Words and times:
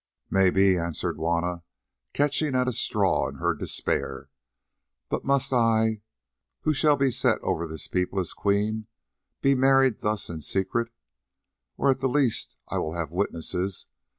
"Maybe," 0.31 0.79
answered 0.79 1.17
Juanna, 1.17 1.61
catching 2.11 2.55
at 2.55 2.67
a 2.67 2.73
straw 2.73 3.27
in 3.29 3.35
her 3.35 3.53
despair, 3.53 4.31
"but 5.09 5.23
must 5.23 5.53
I, 5.53 6.01
who 6.61 6.73
shall 6.73 6.95
be 6.97 7.11
set 7.11 7.39
over 7.43 7.67
this 7.67 7.87
people 7.87 8.19
as 8.19 8.33
queen, 8.33 8.87
be 9.43 9.53
married 9.53 9.99
thus 9.99 10.27
in 10.27 10.41
secret? 10.41 10.91
At 11.79 11.99
the 11.99 12.09
least 12.09 12.55
I 12.67 12.79
will 12.79 12.93
have 12.95 13.11
witnesses. 13.11 13.85